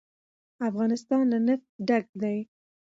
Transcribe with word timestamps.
افغانستان 0.69 1.23
له 1.31 1.39
نفت 1.47 1.67
ډک 1.87 2.05
دی. 2.21 2.37